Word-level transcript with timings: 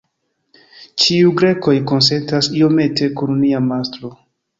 Ĉiuj 1.01 1.33
Grekoj 1.41 1.75
konsentas 1.91 2.49
iomete 2.61 3.11
kun 3.21 3.37
nia 3.43 3.61
mastro. 3.67 4.11